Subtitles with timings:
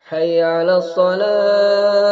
[0.00, 2.09] حي على الصلاة.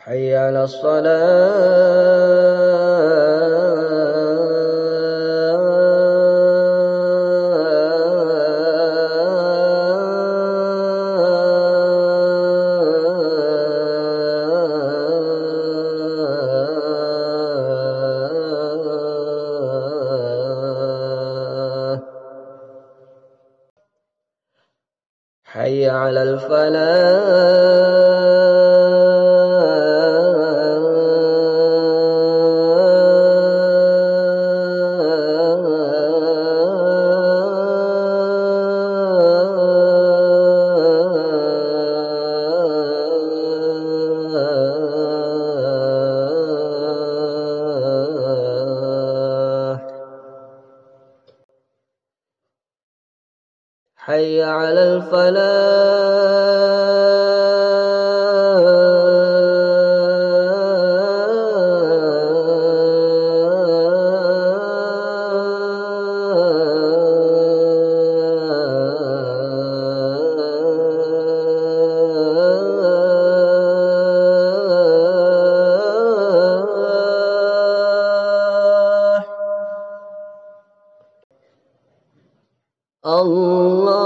[0.00, 1.88] حي على الصلاة.
[25.44, 28.07] حي على الفلاح.
[54.08, 56.18] حي على الفلاح.
[83.08, 83.97] الله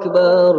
[0.00, 0.54] أكبر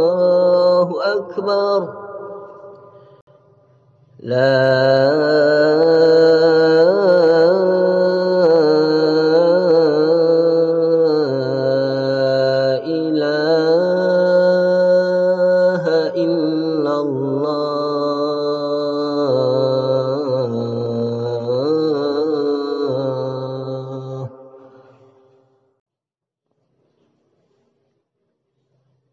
[0.00, 1.80] الله أكبر.
[4.20, 5.29] لا